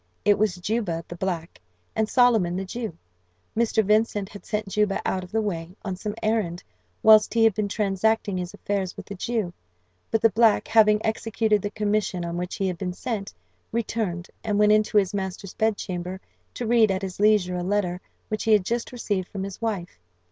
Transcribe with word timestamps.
It 0.25 0.39
was 0.39 0.55
Juba, 0.55 1.05
the 1.07 1.15
black, 1.15 1.61
and 1.95 2.09
Solomon, 2.09 2.55
the 2.55 2.65
Jew. 2.65 2.97
Mr. 3.55 3.85
Vincent 3.85 4.29
had 4.29 4.47
sent 4.47 4.67
Juba 4.69 4.99
out 5.05 5.23
of 5.23 5.31
the 5.31 5.43
way, 5.43 5.75
on 5.85 5.95
some 5.95 6.15
errand, 6.23 6.63
whilst 7.03 7.35
he 7.35 7.43
had 7.43 7.53
been 7.53 7.67
transacting 7.67 8.35
his 8.35 8.55
affairs 8.55 8.97
with 8.97 9.05
the 9.05 9.13
Jew; 9.13 9.53
but 10.09 10.23
the 10.23 10.31
black, 10.31 10.67
having 10.67 11.05
executed 11.05 11.61
the 11.61 11.69
commission 11.69 12.25
on 12.25 12.35
which 12.35 12.55
he 12.55 12.65
had 12.67 12.79
been 12.79 12.93
sent, 12.93 13.31
returned, 13.71 14.27
and 14.43 14.57
went 14.57 14.71
into 14.71 14.97
his 14.97 15.13
master's 15.13 15.53
bedchamber, 15.53 16.19
to 16.55 16.65
read 16.65 16.89
at 16.89 17.03
his 17.03 17.19
leisure 17.19 17.53
a 17.57 17.61
letter 17.61 18.01
which 18.27 18.45
he 18.45 18.53
had 18.53 18.65
just 18.65 18.91
received 18.91 19.27
from 19.27 19.43
his 19.43 19.61
wife. 19.61 19.99